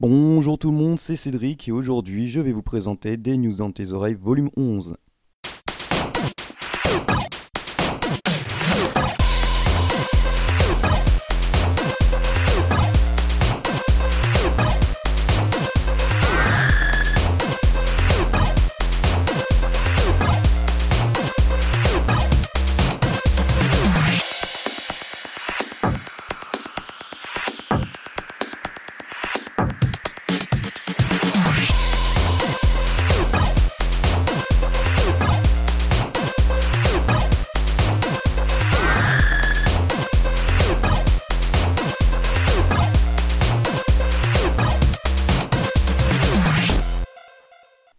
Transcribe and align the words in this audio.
Bonjour 0.00 0.60
tout 0.60 0.70
le 0.70 0.76
monde, 0.76 1.00
c'est 1.00 1.16
Cédric 1.16 1.66
et 1.66 1.72
aujourd'hui 1.72 2.28
je 2.28 2.38
vais 2.38 2.52
vous 2.52 2.62
présenter 2.62 3.16
des 3.16 3.36
news 3.36 3.56
dans 3.56 3.72
tes 3.72 3.90
oreilles 3.90 4.14
volume 4.14 4.48
11. 4.56 4.94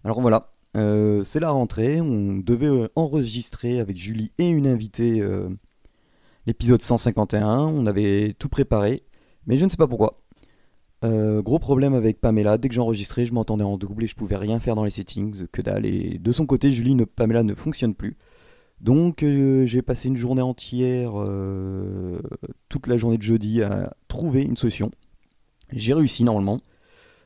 Alors 0.10 0.22
voilà, 0.22 0.50
euh, 0.76 1.22
c'est 1.22 1.40
la 1.40 1.52
rentrée, 1.52 2.02
on 2.02 2.38
devait 2.38 2.66
euh, 2.66 2.88
enregistrer 2.96 3.80
avec 3.80 3.96
Julie 3.96 4.32
et 4.40 4.50
une 4.50 4.66
invitée 4.66 5.22
euh, 5.22 5.50
l'épisode 6.48 6.82
151, 6.82 7.60
on 7.60 7.86
avait 7.86 8.36
tout 8.40 8.50
préparé, 8.50 9.04
mais 9.46 9.60
je 9.60 9.66
ne 9.66 9.70
sais 9.70 9.78
pas 9.78 9.88
pourquoi. 9.88 10.20
Gros 11.04 11.60
problème 11.60 11.94
avec 11.94 12.20
Pamela, 12.22 12.58
dès 12.58 12.70
que 12.70 12.74
j'enregistrais, 12.74 13.28
je 13.28 13.36
m'entendais 13.36 13.64
en 13.64 13.78
double 13.78 14.04
et 14.04 14.08
je 14.08 14.16
pouvais 14.16 14.36
rien 14.36 14.60
faire 14.60 14.74
dans 14.74 14.84
les 14.84 14.90
settings, 14.90 15.46
que 15.52 15.62
dalle. 15.62 15.86
Et 15.86 16.18
de 16.18 16.32
son 16.32 16.48
côté, 16.48 16.72
Julie, 16.72 16.96
ne, 16.96 17.06
Pamela 17.06 17.44
ne 17.44 17.54
fonctionne 17.54 17.94
plus. 17.94 18.18
Donc 18.82 19.20
j'ai 19.24 19.84
passé 19.84 20.08
une 20.08 20.18
journée 20.18 20.42
entière, 20.42 21.12
toute 22.68 22.88
la 22.88 22.98
journée 22.98 23.20
de 23.20 23.24
jeudi, 23.24 23.62
à 23.62 23.94
trouver 24.08 24.42
une 24.42 24.58
solution. 24.58 24.90
J'ai 25.72 25.94
réussi 25.94 26.24
normalement. 26.24 26.62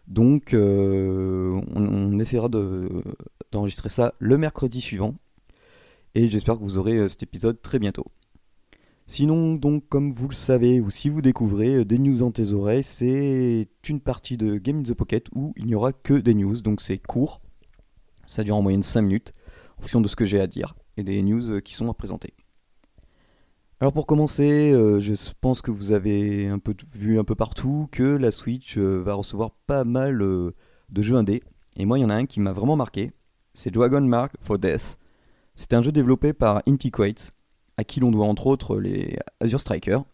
Donc 0.08 0.54
euh, 0.54 1.60
on, 1.76 2.20
essaiera 2.20 2.50
de- 2.50 2.90
d'enregistrer 3.52 3.90
ça 3.90 4.14
le 4.20 4.38
mercredi 4.38 4.82
suivant. 4.82 5.16
Et 6.16 6.28
j'espère 6.28 6.58
que 6.58 6.64
vous 6.64 6.78
aurez 6.78 6.98
euh, 6.98 7.10
cet 7.10 7.24
épisode 7.24 7.62
très 7.62 7.80
bientôt. 7.80 8.06
Sinon, 9.08 9.56
donc, 9.56 9.88
comme 9.90 10.12
vous 10.12 10.30
le 10.30 10.34
savez, 10.34 10.80
ou 10.80 10.90
si 10.90 11.10
vous 11.10 11.22
découvrez 11.22 11.76
euh, 11.78 11.86
des 11.86 12.00
news 12.00 12.18
dans 12.20 12.32
tes 12.32 12.54
oreilles, 12.54 12.84
c'est 12.84 13.68
une 13.90 14.00
partie 14.00 14.38
de 14.38 14.58
Game 14.58 14.80
in 14.80 14.84
the 14.84 14.94
Pocket 14.94 15.28
où 15.34 15.54
il 15.58 15.66
n'y 15.66 15.76
aura 15.76 15.92
que 15.92 16.14
des 16.14 16.34
news, 16.34 16.62
donc 16.62 16.82
c'est 16.82 17.00
court. 17.00 17.42
Ça 18.26 18.44
dure 18.44 18.56
en 18.56 18.62
moyenne 18.62 18.84
5 18.84 19.02
minutes, 19.02 19.34
en 19.78 19.82
fonction 19.82 20.02
de 20.02 20.08
ce 20.08 20.16
que 20.16 20.26
j'ai 20.26 20.40
à 20.40 20.48
dire, 20.48 20.76
et 20.98 21.04
des 21.04 21.22
news 21.22 21.60
qui 21.62 21.74
sont 21.74 21.90
à 21.90 21.94
présenter. 21.94 22.34
Alors 23.84 23.92
pour 23.92 24.06
commencer, 24.06 24.72
euh, 24.72 25.02
je 25.02 25.14
pense 25.42 25.62
que 25.62 25.70
vous 25.70 25.92
avez 25.92 26.50
vu 26.96 27.20
un 27.20 27.26
peu 27.26 27.36
partout 27.36 27.90
que 27.92 28.16
la 28.16 28.32
Switch 28.32 28.78
euh, 28.78 29.04
va 29.04 29.14
recevoir 29.14 29.52
pas 29.68 29.84
mal 29.84 30.22
euh, 30.22 30.56
de 30.88 31.02
jeux 31.02 31.18
indés. 31.18 31.44
Et 31.76 31.84
moi, 31.84 32.00
il 32.00 32.04
y 32.04 32.06
en 32.06 32.10
a 32.10 32.16
un 32.16 32.26
qui 32.26 32.40
m'a 32.40 32.54
vraiment 32.54 32.78
marqué, 32.78 33.12
c'est 33.54 33.72
Dragon 33.72 34.00
Mark 34.00 34.32
for 34.40 34.58
Death. 34.58 34.98
C'est 35.56 35.74
un 35.74 35.82
jeu 35.82 35.92
développé 35.92 36.32
par 36.32 36.62
Intiquate, 36.66 37.32
à 37.76 37.84
qui 37.84 38.00
l'on 38.00 38.10
doit 38.10 38.26
entre 38.26 38.48
autres 38.48 38.80
les 38.80 39.18
Azure 39.42 39.60
Strikers. 39.60 40.06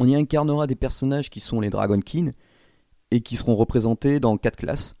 On 0.00 0.08
y 0.08 0.16
incarnera 0.16 0.66
des 0.66 0.74
personnages 0.74 1.30
qui 1.30 1.38
sont 1.38 1.60
les 1.60 1.70
Dragon 1.70 2.00
King 2.00 2.32
et 3.12 3.20
qui 3.20 3.36
seront 3.36 3.54
représentés 3.54 4.18
dans 4.18 4.36
quatre 4.38 4.56
classes 4.56 4.96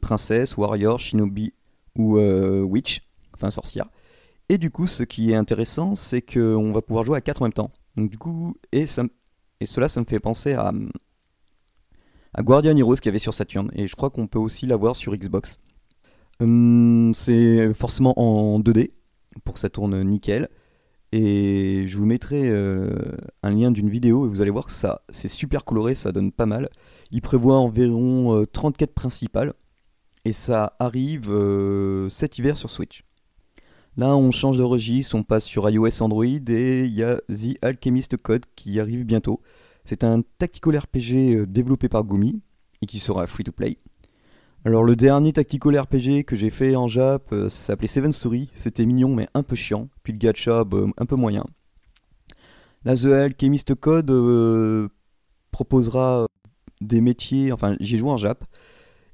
princesse, 0.00 0.56
warrior, 0.56 0.98
shinobi 0.98 1.52
ou 1.96 2.18
witch, 2.18 3.02
enfin 3.32 3.52
sorcière. 3.52 3.86
Et 4.48 4.58
du 4.58 4.70
coup, 4.70 4.86
ce 4.86 5.02
qui 5.02 5.30
est 5.30 5.34
intéressant, 5.34 5.94
c'est 5.94 6.22
qu'on 6.22 6.72
va 6.72 6.82
pouvoir 6.82 7.04
jouer 7.04 7.18
à 7.18 7.20
quatre 7.20 7.42
en 7.42 7.46
même 7.46 7.52
temps. 7.52 7.72
Donc 7.96 8.10
du 8.10 8.18
coup, 8.18 8.56
et, 8.72 8.86
cela, 8.86 9.88
ça 9.88 10.00
me 10.00 10.06
fait 10.06 10.20
penser 10.20 10.52
à, 10.52 10.72
à 12.34 12.42
Guardian 12.42 12.76
Heroes 12.76 12.96
qu'il 12.96 13.06
y 13.06 13.08
avait 13.10 13.18
sur 13.18 13.34
Saturn. 13.34 13.70
Et 13.74 13.86
je 13.86 13.96
crois 13.96 14.10
qu'on 14.10 14.26
peut 14.26 14.38
aussi 14.38 14.66
l'avoir 14.66 14.96
sur 14.96 15.14
Xbox. 15.16 15.58
Hum, 16.40 17.12
c'est 17.14 17.72
forcément 17.74 18.18
en 18.18 18.60
2D 18.60 18.90
pour 19.44 19.54
que 19.54 19.60
ça 19.60 19.70
tourne 19.70 20.02
nickel. 20.02 20.48
Et 21.12 21.84
je 21.86 21.98
vous 21.98 22.06
mettrai 22.06 22.48
euh, 22.48 22.90
un 23.42 23.50
lien 23.50 23.70
d'une 23.70 23.90
vidéo 23.90 24.24
et 24.24 24.28
vous 24.30 24.40
allez 24.40 24.50
voir 24.50 24.64
que 24.64 24.72
ça, 24.72 25.02
c'est 25.10 25.28
super 25.28 25.64
coloré, 25.64 25.94
ça 25.94 26.10
donne 26.10 26.32
pas 26.32 26.46
mal. 26.46 26.70
Il 27.10 27.20
prévoit 27.20 27.58
environ 27.58 28.34
euh, 28.34 28.46
34 28.46 28.94
principales 28.94 29.52
et 30.24 30.32
ça 30.32 30.74
arrive 30.78 31.30
euh, 31.30 32.08
cet 32.08 32.38
hiver 32.38 32.56
sur 32.56 32.70
Switch. 32.70 33.04
Là, 33.96 34.16
on 34.16 34.30
change 34.30 34.56
de 34.56 34.62
registre, 34.62 35.14
on 35.16 35.22
passe 35.22 35.44
sur 35.44 35.68
iOS 35.68 36.02
Android 36.02 36.24
et 36.24 36.84
il 36.84 36.94
y 36.94 37.02
a 37.02 37.16
The 37.28 37.58
Alchemist 37.60 38.16
Code 38.16 38.46
qui 38.56 38.80
arrive 38.80 39.04
bientôt. 39.04 39.40
C'est 39.84 40.02
un 40.02 40.22
tactical 40.38 40.78
RPG 40.78 41.12
euh, 41.36 41.46
développé 41.46 41.88
par 41.88 42.04
Gumi 42.04 42.40
et 42.80 42.86
qui 42.86 42.98
sera 42.98 43.26
free 43.26 43.44
to 43.44 43.52
play. 43.52 43.76
Alors 44.64 44.84
le 44.84 44.96
dernier 44.96 45.32
tactical 45.32 45.78
RPG 45.78 46.24
que 46.24 46.36
j'ai 46.36 46.50
fait 46.50 46.74
en 46.76 46.88
Jap, 46.88 47.32
euh, 47.32 47.48
ça 47.48 47.62
s'appelait 47.66 47.88
Seven 47.88 48.12
Story, 48.12 48.48
c'était 48.54 48.86
mignon 48.86 49.14
mais 49.14 49.28
un 49.34 49.42
peu 49.42 49.56
chiant, 49.56 49.88
puis 50.04 50.12
le 50.12 50.18
gacha 50.18 50.64
bah, 50.64 50.86
un 50.96 51.04
peu 51.04 51.16
moyen. 51.16 51.44
Là 52.84 52.94
The 52.94 53.06
Alchemist 53.06 53.74
Code 53.74 54.10
euh, 54.10 54.88
proposera 55.50 56.26
des 56.80 57.00
métiers, 57.00 57.52
enfin 57.52 57.76
j'y 57.80 57.98
joue 57.98 58.08
en 58.08 58.16
Jap, 58.16 58.44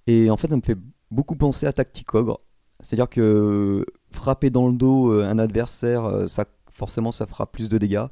et 0.07 0.31
en 0.31 0.37
fait 0.37 0.49
ça 0.49 0.57
me 0.57 0.63
fait 0.63 0.79
beaucoup 1.11 1.35
penser 1.35 1.67
à 1.67 1.73
Tacticogre, 1.73 2.39
c'est-à-dire 2.81 3.09
que 3.09 3.87
frapper 4.11 4.51
dans 4.51 4.69
le 4.69 4.75
dos 4.75 5.13
euh, 5.13 5.29
un 5.29 5.39
adversaire, 5.39 6.05
euh, 6.05 6.27
ça, 6.29 6.45
forcément 6.71 7.13
ça 7.13 7.27
fera 7.27 7.51
plus 7.51 7.69
de 7.69 7.79
dégâts, 7.79 8.07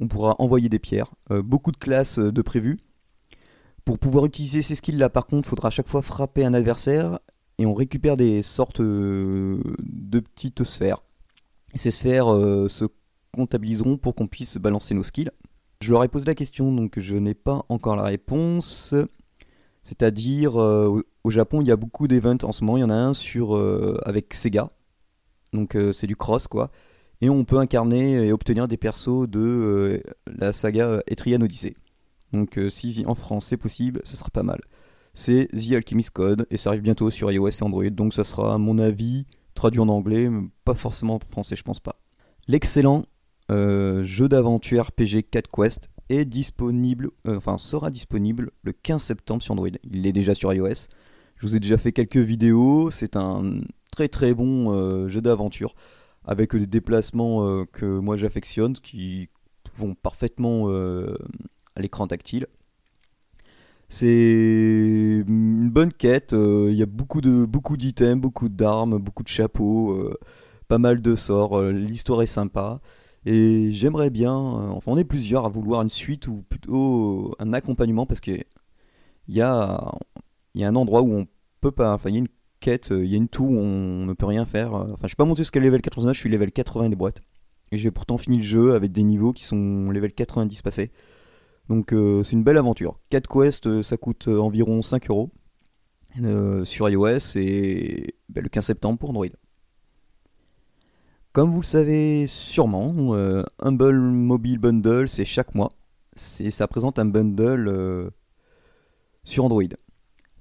on 0.00 0.08
pourra 0.08 0.36
envoyer 0.38 0.68
des 0.68 0.78
pierres, 0.78 1.10
euh, 1.30 1.42
beaucoup 1.42 1.72
de 1.72 1.76
classes 1.76 2.18
de 2.18 2.42
prévues, 2.42 2.78
pour 3.84 3.98
pouvoir 3.98 4.24
utiliser 4.26 4.62
ces 4.62 4.74
skills 4.74 4.96
là 4.96 5.08
par 5.10 5.26
contre, 5.26 5.48
il 5.48 5.50
faudra 5.50 5.68
à 5.68 5.70
chaque 5.70 5.88
fois 5.88 6.02
frapper 6.02 6.44
un 6.44 6.54
adversaire 6.54 7.18
et 7.58 7.66
on 7.66 7.74
récupère 7.74 8.16
des 8.16 8.42
sortes 8.42 8.80
de 8.80 10.20
petites 10.20 10.64
sphères. 10.64 11.02
Ces 11.74 11.90
sphères 11.90 12.26
se 12.26 12.84
comptabiliseront 13.34 13.96
pour 13.96 14.14
qu'on 14.14 14.26
puisse 14.28 14.56
balancer 14.56 14.94
nos 14.94 15.02
skills. 15.02 15.30
Je 15.80 15.90
leur 15.92 16.04
ai 16.04 16.08
posé 16.08 16.24
la 16.26 16.34
question 16.34 16.72
donc 16.72 16.98
je 16.98 17.16
n'ai 17.16 17.34
pas 17.34 17.64
encore 17.68 17.96
la 17.96 18.04
réponse. 18.04 18.94
C'est-à-dire 19.82 20.54
au- 20.56 21.02
au 21.24 21.30
Japon 21.30 21.60
il 21.60 21.66
y 21.68 21.72
a 21.72 21.76
beaucoup 21.76 22.06
d'events 22.08 22.36
en 22.44 22.52
ce 22.52 22.62
moment, 22.64 22.76
il 22.78 22.82
y 22.82 22.84
en 22.84 22.90
a 22.90 22.94
un 22.94 23.14
sur 23.14 23.54
avec 24.04 24.32
Sega. 24.34 24.68
Donc 25.52 25.74
euh, 25.74 25.92
c'est 25.92 26.06
du 26.06 26.16
cross 26.16 26.48
quoi. 26.48 26.70
Et 27.20 27.30
on 27.30 27.44
peut 27.44 27.58
incarner 27.58 28.26
et 28.26 28.32
obtenir 28.32 28.66
des 28.66 28.76
persos 28.76 29.28
de 29.28 29.40
euh, 29.40 30.00
la 30.26 30.52
saga 30.52 31.02
Etrian 31.06 31.40
Odyssey. 31.40 31.74
Donc 32.32 32.58
euh, 32.58 32.68
si 32.68 33.04
en 33.06 33.14
France 33.14 33.46
c'est 33.46 33.56
possible, 33.56 34.00
ce 34.04 34.16
sera 34.16 34.30
pas 34.30 34.42
mal. 34.42 34.60
C'est 35.14 35.48
The 35.48 35.72
Alchemist 35.72 36.10
Code 36.10 36.46
et 36.50 36.56
ça 36.56 36.70
arrive 36.70 36.82
bientôt 36.82 37.10
sur 37.10 37.30
iOS 37.30 37.48
et 37.48 37.62
Android, 37.62 37.90
donc 37.90 38.14
ça 38.14 38.24
sera 38.24 38.54
à 38.54 38.58
mon 38.58 38.78
avis 38.78 39.26
traduit 39.54 39.80
en 39.80 39.88
anglais, 39.88 40.30
mais 40.30 40.48
pas 40.64 40.74
forcément 40.74 41.16
en 41.16 41.18
français, 41.18 41.54
je 41.54 41.62
pense 41.62 41.80
pas. 41.80 42.00
L'excellent 42.48 43.04
jeu 43.50 44.28
d'aventure 44.30 44.86
RPG 44.86 45.24
4 45.30 45.50
Quest 45.50 45.90
est 46.08 46.24
disponible, 46.24 47.10
enfin 47.28 47.58
sera 47.58 47.90
disponible 47.90 48.50
le 48.62 48.72
15 48.72 49.02
septembre 49.02 49.42
sur 49.42 49.52
Android. 49.52 49.68
Il 49.84 50.06
est 50.06 50.12
déjà 50.12 50.34
sur 50.34 50.54
iOS. 50.54 50.88
Je 51.36 51.46
vous 51.46 51.54
ai 51.54 51.60
déjà 51.60 51.76
fait 51.76 51.92
quelques 51.92 52.16
vidéos. 52.16 52.90
C'est 52.90 53.14
un 53.16 53.60
très 53.92 54.08
très 54.08 54.34
bon 54.34 54.74
euh, 54.74 55.06
jeu 55.06 55.20
d'aventure 55.20 55.76
avec 56.24 56.56
des 56.56 56.66
déplacements 56.66 57.46
euh, 57.46 57.64
que 57.70 57.84
moi 57.84 58.16
j'affectionne, 58.16 58.72
qui 58.74 59.28
vont 59.76 59.94
parfaitement 59.94 60.70
euh, 60.70 61.14
à 61.76 61.80
l'écran 61.80 62.08
tactile. 62.08 62.46
C'est 63.88 65.24
une 65.28 65.68
bonne 65.68 65.92
quête, 65.92 66.32
il 66.32 66.74
y 66.74 66.82
a 66.82 66.86
beaucoup 66.86 67.20
de 67.20 67.44
beaucoup 67.44 67.76
d'items, 67.76 68.18
beaucoup 68.20 68.48
d'armes, 68.48 68.98
beaucoup 68.98 69.22
de 69.22 69.28
chapeaux, 69.28 70.10
pas 70.66 70.78
mal 70.78 71.02
de 71.02 71.14
sorts, 71.14 71.60
l'histoire 71.62 72.22
est 72.22 72.26
sympa. 72.26 72.80
Et 73.26 73.70
j'aimerais 73.72 74.08
bien, 74.08 74.32
enfin 74.32 74.92
on 74.92 74.96
est 74.96 75.04
plusieurs 75.04 75.44
à 75.44 75.50
vouloir 75.50 75.82
une 75.82 75.90
suite 75.90 76.26
ou 76.26 76.42
plutôt 76.48 77.34
un 77.38 77.52
accompagnement 77.52 78.06
parce 78.06 78.20
que 78.20 78.30
il 79.28 79.36
y 79.36 79.42
a, 79.42 79.92
il 80.54 80.62
y 80.62 80.64
a 80.64 80.68
un 80.68 80.76
endroit 80.76 81.02
où 81.02 81.12
on 81.12 81.26
peut 81.60 81.70
pas, 81.70 81.92
enfin 81.92 82.08
une 82.08 82.28
quête, 82.62 82.92
euh, 82.92 83.04
il 83.04 83.10
y 83.10 83.14
a 83.14 83.18
une 83.18 83.28
tour 83.28 83.50
où 83.50 83.58
on 83.58 84.06
ne 84.06 84.14
peut 84.14 84.26
rien 84.26 84.46
faire. 84.46 84.74
euh, 84.74 84.84
Enfin 84.94 85.02
je 85.02 85.08
suis 85.08 85.16
pas 85.16 85.26
monté 85.26 85.42
jusqu'à 85.42 85.60
level 85.60 85.82
89, 85.82 86.14
je 86.14 86.20
suis 86.20 86.30
level 86.30 86.50
80 86.52 86.88
des 86.88 86.96
boîtes. 86.96 87.20
Et 87.72 87.76
j'ai 87.76 87.90
pourtant 87.90 88.16
fini 88.18 88.38
le 88.38 88.42
jeu 88.42 88.74
avec 88.74 88.92
des 88.92 89.02
niveaux 89.02 89.32
qui 89.32 89.44
sont 89.44 89.90
level 89.90 90.12
90 90.12 90.62
passés. 90.62 90.90
Donc 91.68 91.92
euh, 91.92 92.22
c'est 92.24 92.32
une 92.32 92.44
belle 92.44 92.58
aventure. 92.58 92.98
4 93.10 93.28
quests, 93.28 93.82
ça 93.82 93.96
coûte 93.96 94.28
environ 94.28 94.80
5 94.82 95.10
euros 95.10 95.30
sur 96.64 96.88
iOS 96.90 97.36
et 97.36 98.14
ben, 98.28 98.42
le 98.42 98.48
15 98.48 98.66
septembre 98.66 98.98
pour 98.98 99.10
Android. 99.10 99.26
Comme 101.32 101.50
vous 101.50 101.62
le 101.62 101.66
savez 101.66 102.26
sûrement, 102.26 102.94
Humble 103.58 103.98
Mobile 103.98 104.58
Bundle, 104.58 105.08
c'est 105.08 105.24
chaque 105.24 105.54
mois. 105.54 105.70
Ça 106.14 106.68
présente 106.68 106.98
un 106.98 107.06
bundle 107.06 108.12
sur 109.24 109.46
Android. 109.46 109.62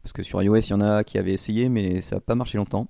Parce 0.03 0.13
que 0.13 0.23
sur 0.23 0.41
iOS, 0.41 0.57
il 0.57 0.69
y 0.69 0.73
en 0.73 0.81
a 0.81 1.03
qui 1.03 1.17
avaient 1.17 1.33
essayé, 1.33 1.69
mais 1.69 2.01
ça 2.01 2.15
n'a 2.15 2.21
pas 2.21 2.35
marché 2.35 2.57
longtemps. 2.57 2.87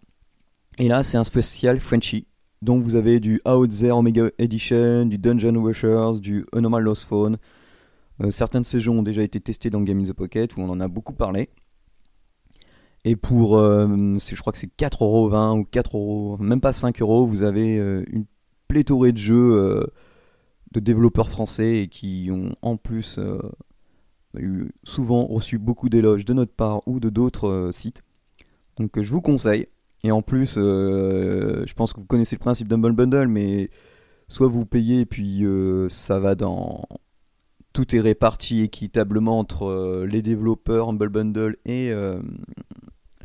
Et 0.77 0.87
là, 0.87 1.03
c'est 1.03 1.17
un 1.17 1.23
spécial 1.23 1.79
Frenchy. 1.79 2.27
Donc 2.61 2.83
vous 2.83 2.95
avez 2.95 3.19
du 3.19 3.41
Out 3.47 3.71
There 3.71 3.91
Omega 3.91 4.29
Edition, 4.37 5.05
du 5.05 5.17
Dungeon 5.17 5.61
Rushers, 5.61 6.19
du 6.19 6.45
Anomal 6.53 6.83
Lost 6.83 7.05
Phone. 7.05 7.37
Euh, 8.23 8.29
certains 8.29 8.61
de 8.61 8.65
ces 8.65 8.79
jeux 8.79 8.91
ont 8.91 9.01
déjà 9.01 9.23
été 9.23 9.39
testés 9.39 9.69
dans 9.71 9.81
Game 9.81 9.99
in 9.99 10.03
the 10.03 10.13
Pocket, 10.13 10.55
où 10.55 10.61
on 10.61 10.69
en 10.69 10.79
a 10.79 10.87
beaucoup 10.87 11.13
parlé. 11.13 11.49
Et 13.03 13.15
pour, 13.15 13.57
euh, 13.57 13.87
je 14.19 14.39
crois 14.39 14.53
que 14.53 14.59
c'est 14.59 14.71
4,20€ 14.77 15.57
ou 15.57 15.65
4€, 15.71 16.39
même 16.39 16.61
pas 16.61 16.71
5€, 16.71 17.27
vous 17.27 17.41
avez 17.41 17.79
euh, 17.79 18.03
une 18.11 18.25
pléthorée 18.67 19.11
de 19.11 19.17
jeux 19.17 19.89
de 20.71 20.79
développeurs 20.79 21.29
français 21.29 21.79
et 21.79 21.87
qui 21.87 22.29
ont 22.31 22.55
en 22.61 22.77
plus 22.77 23.19
souvent 24.83 25.25
reçu 25.25 25.57
beaucoup 25.57 25.89
d'éloges 25.89 26.25
de 26.25 26.33
notre 26.33 26.53
part 26.53 26.81
ou 26.87 26.99
de 26.99 27.09
d'autres 27.09 27.69
sites. 27.71 28.03
Donc 28.77 28.99
je 28.99 29.11
vous 29.11 29.21
conseille. 29.21 29.67
Et 30.03 30.11
en 30.11 30.21
plus, 30.21 30.55
je 30.55 31.73
pense 31.73 31.93
que 31.93 31.99
vous 31.99 32.07
connaissez 32.07 32.35
le 32.35 32.39
principe 32.39 32.67
d'Humble 32.67 32.93
Bundle, 32.93 33.27
mais 33.27 33.69
soit 34.27 34.47
vous 34.47 34.65
payez 34.65 35.01
et 35.01 35.05
puis 35.05 35.45
ça 35.89 36.19
va 36.19 36.35
dans 36.35 36.87
tout 37.73 37.95
est 37.95 37.99
réparti 37.99 38.61
équitablement 38.61 39.37
entre 39.37 40.05
les 40.09 40.21
développeurs 40.21 40.89
Humble 40.89 41.09
Bundle 41.09 41.57
et 41.65 41.91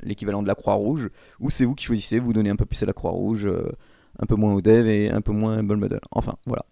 l'équivalent 0.06 0.43
de 0.43 0.49
la 0.49 0.55
Croix-Rouge, 0.55 1.11
ou 1.41 1.50
c'est 1.50 1.64
vous 1.64 1.75
qui 1.75 1.85
choisissez, 1.85 2.19
vous 2.19 2.32
donnez 2.32 2.50
un 2.50 2.56
peu 2.56 2.64
plus 2.64 2.82
à 2.82 2.87
la 2.87 2.93
Croix-Rouge, 2.93 3.47
euh, 3.47 3.73
un 4.19 4.26
peu 4.26 4.37
moins 4.37 4.55
au 4.55 4.62
dev 4.62 4.87
et 4.88 5.11
un 5.11 5.20
peu 5.20 5.32
moins 5.32 5.59
à 5.59 5.62
Model. 5.62 6.00
Enfin, 6.11 6.37
voilà. 6.47 6.64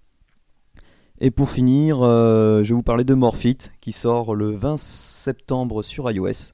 Et 1.20 1.30
pour 1.30 1.50
finir, 1.50 2.02
euh, 2.02 2.64
je 2.64 2.70
vais 2.70 2.74
vous 2.74 2.82
parler 2.82 3.04
de 3.04 3.14
Morphite, 3.14 3.72
qui 3.80 3.92
sort 3.92 4.34
le 4.34 4.50
20 4.50 4.78
septembre 4.78 5.82
sur 5.82 6.10
iOS. 6.10 6.52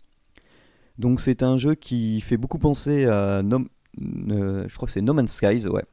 Donc 0.99 1.21
c'est 1.21 1.43
un 1.43 1.57
jeu 1.57 1.75
qui 1.75 2.21
fait 2.21 2.37
beaucoup 2.37 2.59
penser 2.59 3.07
à 3.07 3.43
no... 3.43 3.61
Euh, 4.31 4.65
je 4.69 4.75
crois 4.75 4.87
que 4.87 4.93
c'est 4.93 5.01
No 5.01 5.15
Man's 5.15 5.33
Skies, 5.33 5.67
ouais. 5.67 5.85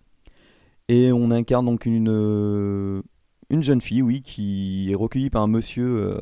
Et 0.90 1.12
on 1.12 1.32
incarne 1.32 1.66
donc 1.66 1.86
une, 1.86 3.04
une 3.50 3.64
jeune 3.64 3.82
fille, 3.82 4.02
oui, 4.02 4.22
qui 4.22 4.92
est 4.92 4.96
recueillie 4.96 5.30
par 5.30 5.44
un 5.44 5.48
monsieur 5.48 6.18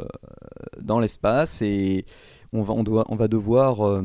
dans 0.80 1.00
l'espace 1.00 1.62
et 1.62 2.06
on 2.54 2.64
va, 2.64 2.74
on 3.10 3.16
va 3.16 3.28
devoir 3.28 4.02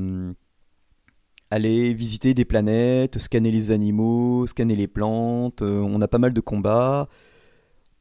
aller 1.51 1.93
visiter 1.95 2.33
des 2.35 2.45
planètes, 2.45 3.19
scanner 3.19 3.51
les 3.51 3.71
animaux, 3.71 4.47
scanner 4.47 4.77
les 4.77 4.87
plantes. 4.87 5.63
Euh, 5.63 5.81
on 5.81 6.01
a 6.01 6.09
pas 6.09 6.19
mal 6.19 6.33
de 6.33 6.41
combats. 6.41 7.09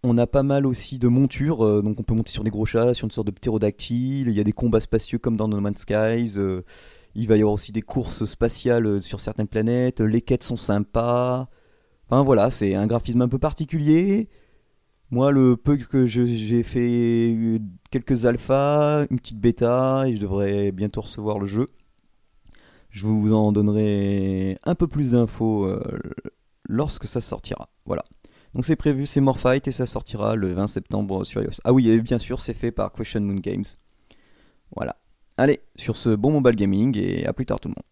On 0.04 0.18
a 0.18 0.28
pas 0.28 0.44
mal 0.44 0.66
aussi 0.66 0.98
de 0.98 1.10
montures, 1.10 1.66
euh, 1.66 1.82
donc 1.82 2.00
on 2.00 2.04
peut 2.04 2.14
monter 2.14 2.32
sur 2.32 2.44
des 2.46 2.50
gros 2.52 2.66
chats, 2.66 2.94
sur 2.94 3.06
une 3.06 3.12
sorte 3.12 3.28
de 3.28 3.32
ptérodactyle. 3.32 4.30
Il 4.30 4.34
y 4.34 4.40
a 4.40 4.46
des 4.46 4.54
combats 4.54 4.80
spacieux 4.80 5.18
comme 5.18 5.36
dans 5.36 5.50
No 5.50 5.60
Man's 5.60 5.80
Skies. 5.80 6.36
Euh, 6.38 6.62
il 7.16 7.28
va 7.28 7.36
y 7.36 7.40
avoir 7.42 7.54
aussi 7.54 7.72
des 7.74 7.82
courses 7.82 8.24
spatiales 8.26 9.04
sur 9.04 9.20
certaines 9.20 9.48
planètes. 9.48 10.00
Les 10.00 10.22
quêtes 10.22 10.44
sont 10.44 10.56
sympas. 10.56 11.50
Enfin 12.08 12.24
voilà, 12.24 12.50
c'est 12.50 12.76
un 12.76 12.88
graphisme 12.88 13.22
un 13.22 13.28
peu 13.28 13.40
particulier. 13.40 14.30
Moi, 15.12 15.32
le 15.32 15.58
peu 15.58 15.76
que 15.76 16.06
j'ai 16.06 16.64
fait 16.64 17.60
quelques 17.90 18.26
alphas, 18.26 19.08
une 19.10 19.18
petite 19.18 19.40
bêta, 19.40 20.04
et 20.08 20.16
je 20.16 20.22
devrais 20.22 20.72
bientôt 20.72 21.02
recevoir 21.02 21.40
le 21.40 21.48
jeu. 21.48 21.66
Je 22.92 23.06
vous 23.08 23.34
en 23.34 23.52
donnerai 23.52 24.58
un 24.64 24.76
peu 24.76 24.88
plus 24.88 25.12
d'infos 25.12 25.66
euh, 25.66 25.82
lorsque 26.68 27.08
ça 27.08 27.22
sortira. 27.22 27.70
Voilà. 27.86 28.04
Donc 28.56 28.66
c'est 28.66 28.76
prévu, 28.76 29.06
c'est 29.06 29.22
Morphite 29.22 29.68
et 29.68 29.72
ça 29.72 29.86
sortira 29.86 30.36
le 30.36 30.54
20 30.54 30.68
septembre 30.68 31.24
sur 31.24 31.42
iOS. 31.42 31.62
Ah 31.64 31.74
oui, 31.74 32.00
bien 32.02 32.20
sûr, 32.20 32.42
c'est 32.42 32.54
fait 32.54 32.72
par 32.72 32.92
Question 32.92 33.22
Moon 33.22 33.36
Games. 33.36 33.66
Voilà. 34.76 34.96
Allez, 35.38 35.62
sur 35.76 35.98
ce 35.98 36.10
bon 36.10 36.32
mobile 36.32 36.56
gaming 36.56 36.98
et 36.98 37.26
à 37.26 37.34
plus 37.34 37.46
tard 37.46 37.60
tout 37.60 37.70
le 37.70 37.76
monde. 37.76 37.89